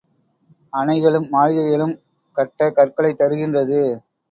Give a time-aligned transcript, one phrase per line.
[0.73, 1.93] அணைகளும் மாளிகைகளும்
[2.37, 3.81] கட்ட கற்களைத் தருகின்றது.